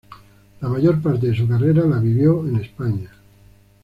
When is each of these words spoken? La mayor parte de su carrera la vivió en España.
La 0.61 0.67
mayor 0.67 0.99
parte 0.99 1.27
de 1.27 1.35
su 1.37 1.47
carrera 1.47 1.85
la 1.85 1.99
vivió 1.99 2.39
en 2.47 2.55
España. 2.55 3.11